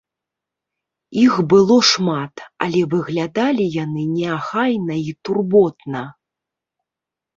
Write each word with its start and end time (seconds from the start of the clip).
Іх 1.25 1.35
было 1.53 1.77
шмат, 1.89 2.35
але 2.67 2.81
выглядалі 2.95 3.65
яны 3.83 4.03
неахайна 4.17 4.93
і 5.13 5.15
турботна. 5.27 6.03